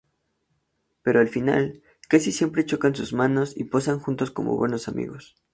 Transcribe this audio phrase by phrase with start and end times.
[1.03, 5.35] Pero al final, casi siempre chocan sus manos y posan juntos como buenos amigos.